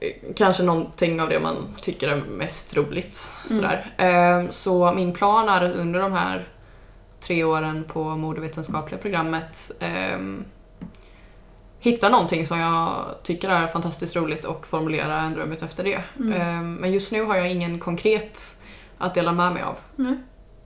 [0.00, 3.14] eh, kanske någonting av det man tycker är mest roligt.
[3.46, 3.86] Sådär.
[3.96, 6.48] Ehm, så min plan är att under de här
[7.20, 10.44] tre åren på modevetenskapliga programmet ehm,
[11.78, 12.90] hitta någonting som jag
[13.22, 16.00] tycker är fantastiskt roligt och formulera en dröm efter det.
[16.18, 16.32] Mm.
[16.40, 18.40] Ehm, men just nu har jag ingen konkret
[18.98, 19.78] att dela med mig av.
[19.98, 20.22] Mm.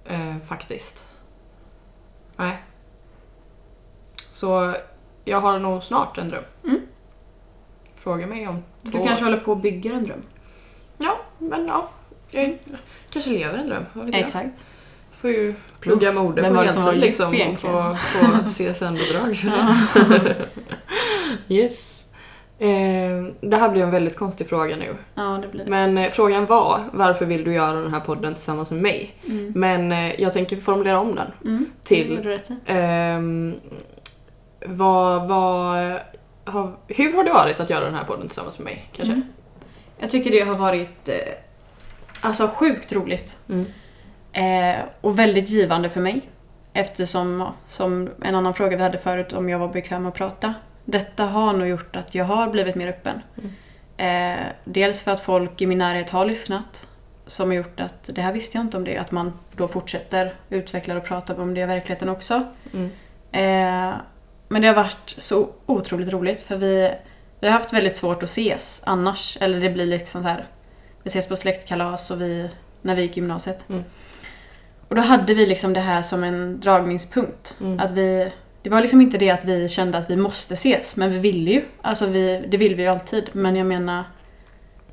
[0.08, 1.06] Eh, faktiskt.
[2.36, 2.62] Nej.
[4.32, 4.74] Så
[5.24, 6.44] jag har nog snart en dröm.
[6.64, 6.80] Mm.
[7.94, 9.30] Fråga mig om Du två kanske år.
[9.30, 10.22] håller på och bygger en dröm?
[10.98, 11.90] Ja, men ja.
[12.30, 12.58] Jag
[13.10, 13.84] kanske lever en dröm.
[13.92, 14.24] Vad vet jag?
[14.24, 14.64] Exakt.
[15.12, 20.48] Får ju plugga mode på heltid liksom och få CSN-bidrag för det.
[21.54, 22.05] yes.
[22.58, 24.96] Eh, det här blir en väldigt konstig fråga nu.
[25.14, 25.70] Ja, det blir det.
[25.70, 29.14] Men eh, frågan var varför vill du göra den här podden tillsammans med mig?
[29.26, 29.52] Mm.
[29.56, 31.32] Men eh, jag tänker formulera om den.
[31.44, 31.70] Mm.
[31.82, 32.40] Till-.
[32.66, 33.54] Ehm,
[34.66, 36.00] vad, vad
[36.44, 38.88] har, hur har det varit att göra den här podden tillsammans med mig?
[38.92, 39.14] Kanske?
[39.14, 39.26] Mm.
[39.98, 41.14] Jag tycker det har varit eh,
[42.20, 43.38] alltså sjukt roligt.
[43.48, 43.66] Mm.
[44.32, 46.20] Eh, och väldigt givande för mig.
[46.72, 50.54] Eftersom, som en annan fråga vi hade förut, om jag var bekväm att prata.
[50.88, 53.22] Detta har nog gjort att jag har blivit mer öppen.
[53.96, 56.88] Eh, dels för att folk i min närhet har lyssnat.
[57.26, 60.34] Som har gjort att, det här visste jag inte om det, att man då fortsätter
[60.50, 62.44] utveckla och prata om det i verkligheten också.
[62.72, 62.90] Mm.
[63.32, 63.94] Eh,
[64.48, 66.94] men det har varit så otroligt roligt för vi,
[67.40, 69.38] vi har haft väldigt svårt att ses annars.
[69.40, 70.46] Eller det blir liksom så här.
[71.02, 72.50] Vi ses på släktkalas och vi,
[72.82, 73.68] när vi gick gymnasiet.
[73.68, 73.84] Mm.
[74.88, 77.56] Och då hade vi liksom det här som en dragningspunkt.
[77.60, 77.80] Mm.
[77.80, 78.32] Att vi,
[78.66, 81.50] det var liksom inte det att vi kände att vi måste ses, men vi ville
[81.50, 81.64] ju.
[81.82, 83.30] Alltså vi, det vill vi ju alltid.
[83.32, 84.04] Men jag menar,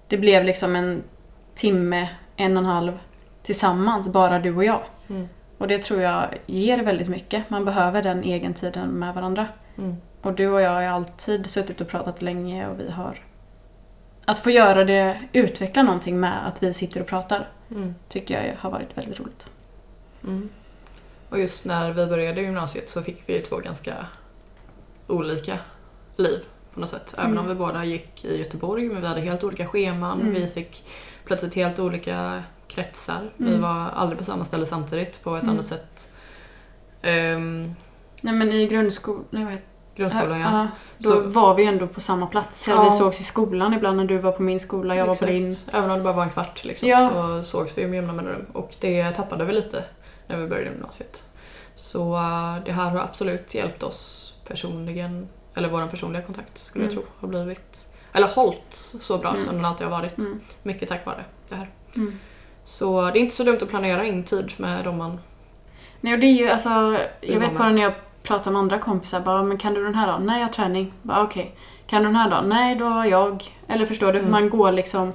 [0.08, 1.04] det blev liksom en
[1.56, 3.00] timme, en och en halv
[3.44, 4.82] tillsammans, bara du och jag.
[5.10, 5.30] Mm.
[5.58, 7.50] Och det tror jag ger väldigt mycket.
[7.50, 9.48] Man behöver den egentiden med varandra.
[9.78, 9.96] Mm.
[10.22, 13.20] Och du och jag har alltid suttit och pratat länge och vi har...
[14.26, 17.96] Att få göra det, utveckla någonting med att vi sitter och pratar, Mm.
[18.10, 19.48] tycker jag har varit väldigt roligt.
[21.34, 23.94] Och just när vi började gymnasiet så fick vi ju två ganska
[25.08, 25.60] olika
[26.16, 26.44] liv
[26.74, 27.14] på något sätt.
[27.18, 27.38] Även Mm.
[27.44, 30.22] om vi båda gick i Göteborg men vi hade helt olika scheman.
[30.22, 30.34] Mm.
[30.34, 30.84] Vi fick
[31.26, 33.32] plötsligt helt olika kretsar.
[33.38, 33.62] Vi Mm.
[33.62, 35.56] var aldrig på samma ställe samtidigt på ett Mm.
[35.56, 36.12] annat sätt.
[37.04, 37.76] Um,
[38.22, 39.58] Nej men i grundskolan,
[39.96, 40.50] grundskolan ja.
[40.52, 40.68] Ja,
[40.98, 42.68] då Så- var vi ändå på samma plats.
[42.68, 42.84] Ja.
[42.84, 45.50] Vi sågs i skolan ibland när du var på min skola, jag var på din.
[45.50, 45.76] Exakt.
[45.78, 47.10] Även om det bara var en kvart liksom, Ja.
[47.10, 48.46] så sågs vi med jämna mellanrum.
[48.54, 49.84] Och det tappade vi lite
[50.28, 51.24] när vi började gymnasiet.
[51.76, 56.96] Så äh, det här har absolut hjälpt oss personligen, eller vår personliga kontakt skulle Mm.
[56.96, 59.42] jag tro har blivit, eller hållit så bra Mm.
[59.42, 60.18] som den alltid har varit.
[60.18, 60.40] Mm.
[60.64, 61.70] Mycket tack vare det här.
[61.96, 62.20] Mm.
[62.64, 65.20] Så det är inte så dumt att planera in tid med dem man...
[66.02, 69.20] Nej och det är ju alltså, jag vet bara när jag pratar med andra kompisar,
[69.20, 70.26] bara men kan du den här dagen?
[70.26, 70.94] Nej jag har träning.
[71.02, 71.56] Bara okej.
[71.88, 72.50] Kan du den här dagen?
[72.50, 73.44] Nej då har jag.
[73.68, 74.20] Eller förstår du?
[74.20, 74.32] Mm.
[74.32, 75.14] Man går liksom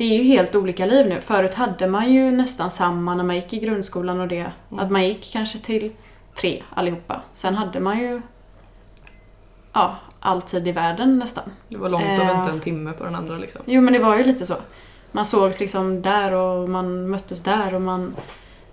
[0.00, 1.20] det är ju helt olika liv nu.
[1.20, 4.52] Förut hade man ju nästan samma när man gick i grundskolan och det.
[4.70, 4.84] Mm.
[4.84, 5.92] Att man gick kanske till
[6.34, 7.20] tre allihopa.
[7.32, 8.22] Sen hade man ju
[9.72, 11.44] ja, all tid i världen nästan.
[11.68, 12.26] Det var långt att Eh.
[12.26, 13.60] vänta en timme på den andra liksom.
[13.64, 14.56] Jo men det var ju lite så.
[15.12, 18.16] Man sågs liksom där och man möttes där och man...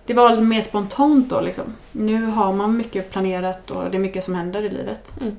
[0.05, 1.65] Det var mer spontant då liksom.
[1.91, 5.13] Nu har man mycket planerat och det är mycket som händer i livet.
[5.21, 5.35] Mm.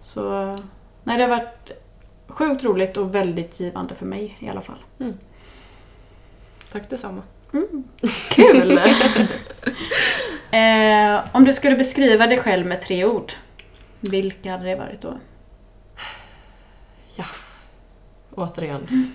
[0.00, 0.56] Så...
[1.04, 1.70] Nej, det har varit
[2.38, 4.78] sjukt roligt och väldigt givande för mig i alla fall.
[6.72, 7.22] Tack detsamma.
[8.30, 8.78] Kul!
[10.50, 13.32] eh, om du skulle beskriva dig själv med tre ord,
[14.10, 15.18] vilka hade det varit då?
[18.34, 19.12] Återigen.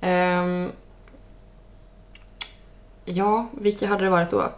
[0.00, 0.72] Ehm,
[3.04, 4.52] ja, vilka hade det varit då?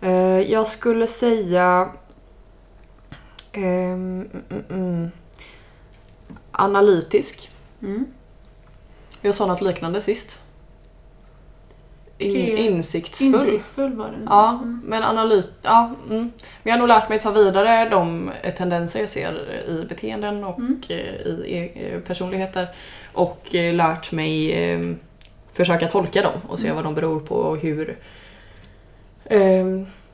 [0.00, 1.92] Eh, jag skulle säga...
[3.52, 5.10] ehm, mm, mm, mm.
[6.58, 7.50] Analytisk.
[7.82, 8.06] Mm.
[9.20, 10.40] Jag sa något liknande sist.
[12.18, 13.26] In, insiktsfull.
[13.34, 14.26] Insiktsfull var den.
[14.30, 14.80] Ja, Mm.
[14.84, 15.48] men analys...
[15.62, 16.18] Ja, mm.
[16.22, 20.58] Men jag har nog lärt mig ta vidare de tendenser jag ser i beteenden och
[20.58, 20.80] Mm.
[20.88, 22.68] eh, i eh, personligheter.
[23.12, 24.94] Och eh, lärt mig eh,
[25.52, 26.76] försöka tolka dem och se Mm.
[26.76, 27.98] vad de beror på och hur...
[29.24, 29.66] Eh,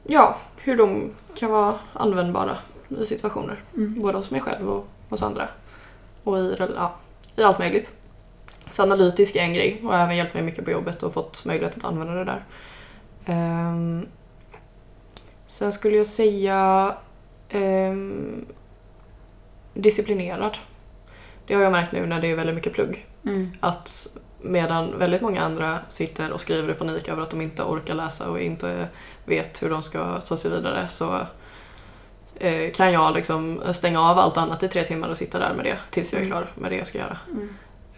[0.05, 2.57] ja, hur de kan vara användbara
[3.00, 3.62] i situationer.
[3.76, 4.00] Mm.
[4.03, 5.48] Både hos mig själv och hos andra.
[6.25, 6.97] Och i, ja,
[7.37, 7.93] i allt möjligt.
[8.71, 11.45] Så analytisk är en grej och har även hjälpt mig mycket på jobbet och fått
[11.45, 12.45] möjlighet att använda det där.
[13.27, 14.07] Ehm,
[15.47, 16.95] sen skulle jag säga
[17.49, 18.47] ehm,
[19.75, 20.59] disciplinerad.
[21.47, 23.07] Det har jag märkt nu när det är väldigt mycket plugg.
[23.25, 23.51] Mm.
[23.61, 27.95] Att medan väldigt många andra sitter och skriver i panik över att de inte orkar
[27.95, 28.89] läsa och inte
[29.25, 31.21] vet hur de ska ta sig vidare så
[32.74, 35.76] kan jag liksom stänga av allt annat i tre timmar och sitta där med det
[35.90, 36.38] tills jag är Mm.
[36.38, 37.18] klar med det jag ska göra.
[37.33, 37.48] Mm.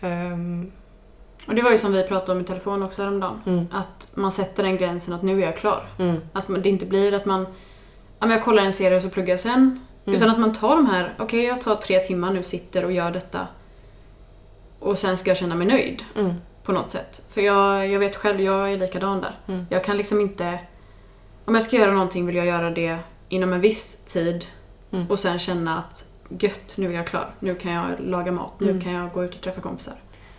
[0.00, 0.72] Ehm,
[1.46, 3.40] Och det var ju som vi pratade om i telefon också häromdagen.
[3.46, 5.87] mm, Att man sätter den gränsen att nu är jag klar.
[5.98, 7.40] mm, Att det inte blir att man
[8.18, 9.81] ja, men jag kollar en serie och så pluggar jag sen.
[10.05, 10.16] mm.
[10.16, 13.11] Utan att man tar de här, okej jag tar tre timmar nu, sitter och gör
[13.11, 13.46] detta.
[14.78, 17.22] Och sen ska jag känna mig nöjd Mm, på något sätt.
[17.31, 19.64] För jag, jag vet själv, jag är likadan där.
[19.70, 20.59] Jag kan liksom inte...
[21.44, 22.98] Om jag ska göra någonting vill jag göra det
[23.33, 24.47] inom en viss tid.
[24.92, 25.11] Mm.
[25.11, 27.35] Och sen känna att gött, nu är jag klar.
[27.40, 28.83] Nu kan jag laga mat, nu Mm.
[28.83, 29.95] kan jag gå ut och träffa kompisar.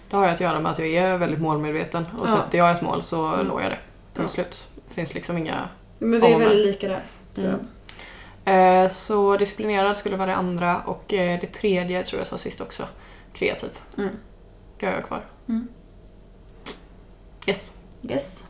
[0.10, 2.32] Det har att göra med att jag är väldigt målmedveten och Ja.
[2.32, 3.48] sätter jag ett mål så Mm.
[3.48, 3.80] når jag det.
[4.14, 4.44] Punkt Ja.
[4.44, 4.68] slut.
[4.88, 5.70] Det finns liksom inga...
[6.00, 7.04] Men vi är väldigt lika där,
[7.34, 7.60] tror Mm.
[8.46, 8.84] jag.
[8.84, 12.62] Eh, så disciplinerad skulle vara det andra och eh, det tredje tror jag sa sist
[12.62, 12.84] också.
[13.34, 13.70] Kreativ.
[13.98, 14.10] Mm.
[14.80, 15.26] Det har jag kvar.
[15.50, 15.68] Mm.
[17.48, 17.74] Yes.
[18.10, 18.44] Yes.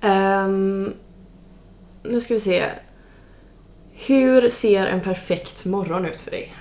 [0.00, 0.94] Ehm,
[2.02, 2.70] nu ska vi se.
[4.06, 6.54] Hur ser en perfekt morgon ut för dig?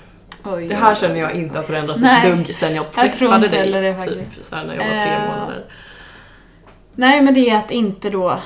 [0.45, 3.57] Oj, Det här känner jag inte har förändrats ett dugg sen jag tror träffade inte
[3.57, 3.71] dig.
[3.81, 5.65] det typ så här, när jag var tre Eh, månader.
[6.95, 8.37] Nej, men det är att inte då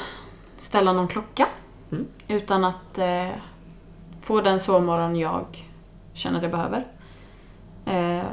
[0.57, 1.47] ställa någon klocka.
[1.91, 2.07] Mm.
[2.27, 3.27] Utan att eh,
[4.21, 5.45] få den sovmorgon jag
[6.13, 6.87] känner att jag behöver.
[7.85, 8.23] Eh,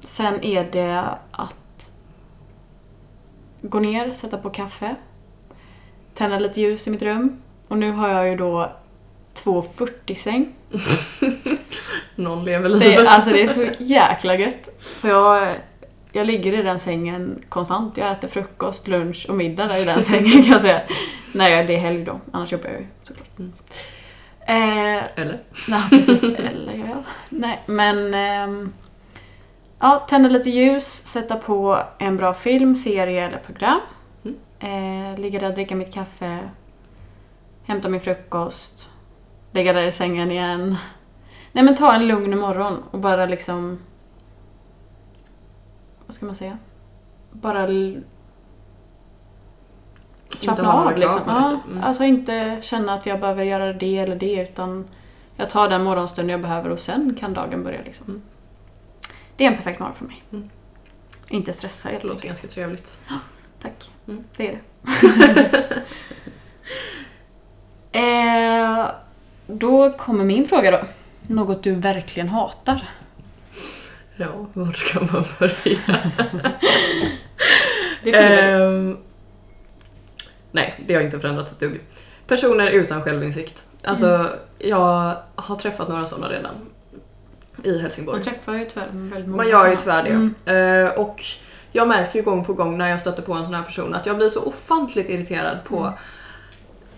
[0.00, 1.92] sen är det att
[3.62, 4.94] gå ner, sätta på kaffe,
[6.14, 7.42] tända lite ljus i mitt rum.
[7.72, 8.72] Och nu har jag ju då
[9.34, 10.52] 240-säng.
[12.16, 12.98] Någon lever Det, livet.
[12.98, 14.68] är- alltså det är så jäkla gött.
[14.80, 15.48] Så jag,
[16.12, 17.96] jag ligger i den sängen konstant.
[17.96, 20.80] Jag äter frukost, lunch och middag där i den sängen kan jag säga.
[21.32, 22.20] Nej, det är helg då.
[22.32, 23.38] Annars jobbar jag ju såklart.
[23.38, 23.52] Mm.
[24.46, 25.40] Eh, Eller?
[25.68, 26.24] nej, precis.
[26.24, 27.02] Eller gör jag.
[27.28, 28.14] Nej, men...
[28.14, 28.72] ehm,
[29.78, 33.80] ja, tända lite ljus, sätta på en bra film, serie eller program.
[34.24, 34.36] Mm.
[35.14, 36.38] Eh, ligga där, dricka mitt kaffe.
[37.64, 38.90] Hämta min frukost.
[39.52, 40.76] Ligga där i sängen igen.
[41.52, 43.78] Nej men ta en lugn morgon och bara liksom...
[46.06, 46.58] Vad ska man säga?
[47.32, 47.68] Bara...
[50.34, 51.22] Slappna av liksom.
[51.26, 51.70] Ja, typ.
[51.70, 51.84] Mm.
[51.84, 54.88] Alltså inte känna att jag behöver göra det eller det utan
[55.36, 58.06] jag tar den morgonstund jag behöver och sen kan dagen börja liksom.
[58.06, 58.22] Mm.
[59.36, 60.22] Det är en perfekt morgon för mig.
[60.32, 60.50] Mm.
[61.28, 62.42] Inte stressa helt Det låter enkelt.
[62.42, 63.00] ganska trevligt.
[63.62, 63.90] Tack.
[64.08, 64.24] Mm.
[64.36, 65.82] Det är det.
[67.92, 68.86] eh,
[69.46, 70.80] då kommer min fråga då.
[71.34, 72.88] Något du verkligen hatar?
[74.16, 75.78] Ja, vart ska man börja?
[78.04, 78.94] Det eh,
[80.52, 81.80] nej, det har inte förändrats ett dugg.
[82.26, 83.64] Personer utan självinsikt.
[83.84, 84.26] Alltså, Mm.
[84.58, 86.54] jag har träffat några sådana redan.
[87.64, 88.16] I Helsingborg.
[88.18, 90.10] Man träffar ju tyvärr väldigt många Man gör ju tyvärr det.
[90.10, 90.86] Mm.
[90.86, 91.22] Eh, och
[91.72, 94.06] jag märker ju gång på gång när jag stöter på en sån här person att
[94.06, 95.92] jag blir så ofantligt irriterad på Mm.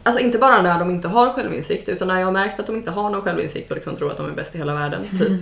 [0.07, 2.77] Alltså inte bara när de inte har självinsikt utan när jag har märkt att de
[2.77, 5.03] inte har någon självinsikt och liksom tror att de är bäst i hela världen.
[5.19, 5.33] Typ.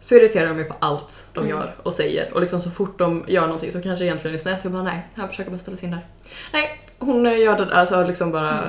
[0.00, 1.50] Så irriterar jag mig på allt de Mm.
[1.50, 2.34] gör och säger.
[2.34, 5.08] Och liksom så fort de gör någonting som kanske egentligen är snett, jag bara nej,
[5.16, 6.06] jag försöker bara ställa sig in där.
[6.52, 8.64] Nej, hon eh, gör det där, alltså liksom bara...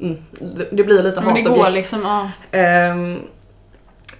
[0.00, 0.16] Mm,
[0.56, 1.48] det, det blir lite Men det hatobjekt.
[1.64, 2.30] går liksom, ja.
[2.58, 3.18] Ehm,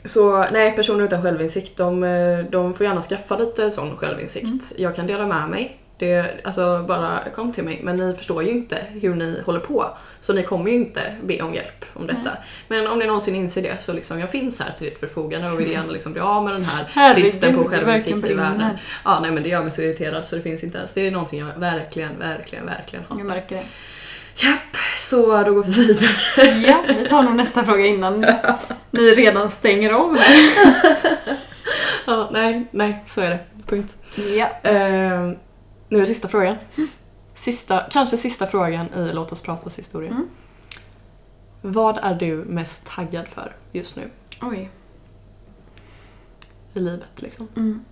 [0.04, 4.46] så nej, personer utan självinsikt, de, eh, de får gärna skaffa lite sån självinsikt.
[4.46, 4.58] Mm.
[4.76, 5.80] Jag kan dela med mig.
[5.98, 7.80] Det, alltså bara kom till mig.
[7.82, 9.90] Men ni förstår ju inte hur ni håller på.
[10.20, 12.30] Så ni kommer ju inte be om hjälp om detta.
[12.68, 15.60] Men om ni någonsin inser det så liksom, jag finns här till ditt förfogande och
[15.60, 18.78] vill gärna liksom bli av med den här bristen på självinsikt i världen.
[19.04, 20.92] Ja, nej men det gör mig så irriterad så det finns inte ens.
[20.92, 23.18] Det är någonting jag verkligen, verkligen, verkligen hatar.
[23.18, 23.64] Jag märker det.
[24.38, 26.66] Japp, så då går vi vidare.
[26.68, 28.20] Ja, vi tar nog nästa fråga innan
[28.90, 30.50] ni redan stänger av här.
[32.06, 33.38] Ja, nej, nej, så är det.
[33.66, 33.96] Punkt.
[34.36, 34.48] Ja.
[34.62, 35.36] Ehm,
[35.88, 36.56] nu är det sista frågan.
[37.34, 40.10] Sista, kanske sista frågan i Låt oss pratas historia.
[40.10, 40.28] Mm.
[41.62, 44.10] Vad är du mest taggad för just nu
[44.42, 44.70] Oj.
[46.72, 47.22] i livet?
[47.22, 47.48] Liksom?
[47.56, 47.84] Mm.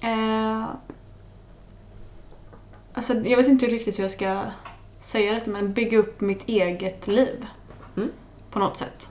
[0.00, 0.68] Eh,
[2.94, 4.42] alltså, jag vet inte riktigt hur jag ska
[5.00, 7.46] säga detta, men bygga upp mitt eget liv.
[7.96, 8.10] Mm.
[8.50, 9.08] På något sätt.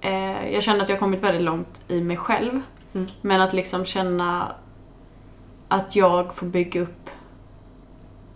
[0.00, 2.60] Eh, jag känner att jag har kommit väldigt långt i mig själv.
[2.92, 3.10] Mm.
[3.20, 4.54] Men att liksom känna
[5.68, 7.01] att jag får bygga upp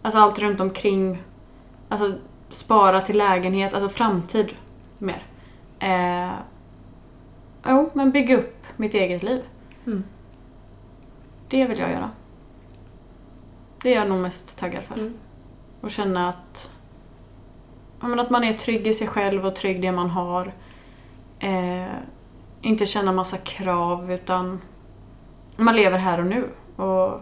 [0.07, 1.23] alltså allt runt omkring.
[1.89, 2.15] Alltså
[2.51, 4.57] spara till lägenhet, alltså framtid
[4.99, 5.23] mer.
[5.79, 6.35] Eh,
[7.67, 9.43] jo, men bygga upp mitt eget liv.
[9.87, 10.05] Mm.
[11.49, 12.11] Det vill jag göra.
[13.83, 14.95] Det är jag nog mest taggad för.
[14.95, 15.15] Mm.
[15.81, 16.71] Och känna att,
[18.01, 20.53] men att man är trygg i sig själv och trygg i det man har.
[21.39, 21.97] Eh,
[22.61, 24.61] inte känna massa krav utan
[25.57, 26.51] man lever här och nu.
[26.77, 27.21] Och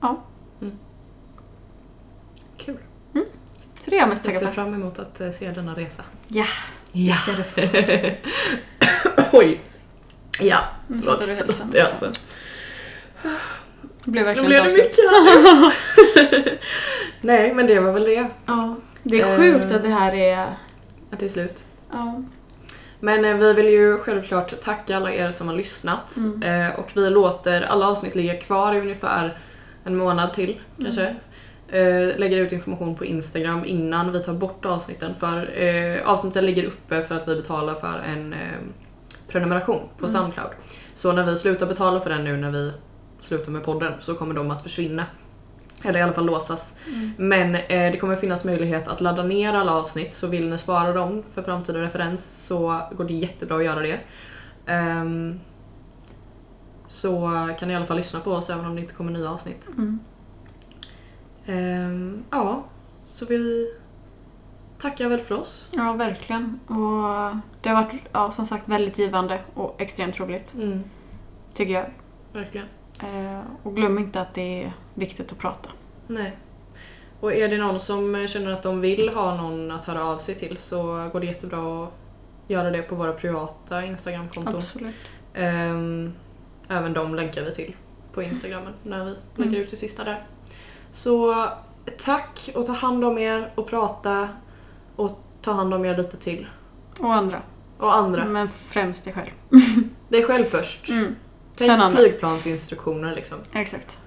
[0.00, 0.16] ja,
[0.60, 0.76] Kul.
[3.90, 6.02] Så det är jag mest Jag ser fram emot att eh, se denna resa.
[6.28, 6.44] Ja,
[6.92, 7.14] Ja.
[7.14, 7.60] ska du få.
[9.38, 9.60] Oj.
[10.40, 11.22] Ja, Nu förlåt.
[11.22, 12.12] satte du.
[14.04, 14.98] Det blev Nu verkligen blev det mycket.
[17.20, 18.26] Nej, men det var väl det.
[18.46, 19.36] Ja, det är Eh.
[19.38, 20.42] sjukt att det här är...
[21.12, 21.64] Att det är slut.
[21.92, 22.22] Ja.
[23.00, 26.16] Men eh, vi vill ju självklart tacka alla er som har lyssnat.
[26.16, 26.42] Mm.
[26.42, 29.38] Eh, och vi låter alla avsnitt ligga kvar i ungefär
[29.84, 31.16] en månad till kanske.
[31.72, 35.14] Eh, lägger ut information på Instagram innan vi tar bort avsnitten.
[35.14, 38.38] För eh, avsnitten ligger uppe för att vi betalar för en eh,
[39.28, 40.08] prenumeration på Mm.
[40.08, 40.50] Soundcloud.
[40.94, 42.72] Så när vi slutar betala för den nu när vi
[43.20, 45.06] slutar med podden så kommer de att försvinna.
[45.84, 46.76] Eller i alla fall låsas.
[46.86, 47.12] Mm.
[47.18, 50.92] Men eh, det kommer finnas möjlighet att ladda ner alla avsnitt så vill ni spara
[50.92, 54.00] dem för framtida referens så går det jättebra att göra det.
[54.66, 55.40] Ehm,
[56.86, 59.30] så kan ni i alla fall lyssna på oss även om det inte kommer nya
[59.30, 59.68] avsnitt.
[59.68, 59.98] Mm.
[61.46, 62.64] Ehm, ja,
[63.04, 63.72] så vi
[64.78, 65.70] tackar väl för oss.
[65.72, 66.60] Ja, verkligen.
[66.66, 70.54] Och det har varit, ja, som sagt, väldigt givande och extremt roligt.
[70.54, 70.82] Mm,
[71.54, 71.90] Tycker jag.
[72.32, 72.66] verkligen.
[73.00, 75.70] Eh, och glöm inte att det är viktigt att prata.
[76.06, 76.36] Nej.
[77.20, 80.34] Och är det någon som känner att de vill ha någon att höra av sig
[80.34, 81.90] till så går det jättebra att
[82.48, 84.56] göra det på våra privata Instagramkonton.
[84.56, 84.94] Absolut.
[85.34, 86.12] Ehm,
[86.68, 87.76] även de länkar vi till
[88.12, 89.60] på Instagrammen när vi lägger Mm.
[89.62, 90.26] ut det sista där.
[90.90, 91.46] Så
[91.98, 94.28] tack och ta hand om er och prata
[94.96, 96.46] och ta hand om er lite till.
[97.00, 97.42] Och andra.
[97.78, 98.24] Och andra.
[98.24, 99.30] Men främst dig själv.
[100.08, 100.88] Dig själv först.
[100.88, 101.16] Mm.
[101.56, 101.98] Tänk Sen andra.
[101.98, 103.38] flygplansinstruktioner liksom.
[103.52, 103.98] Exakt.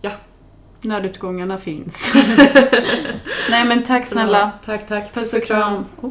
[0.00, 0.10] Ja.
[0.80, 2.14] Nödutgångarna finns.
[3.50, 4.52] Nej men tack snälla.
[4.64, 5.14] Tack, tack.
[5.14, 5.84] Puss och kram.
[6.00, 6.10] Oh.